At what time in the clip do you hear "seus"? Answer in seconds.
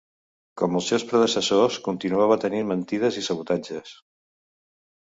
0.91-1.05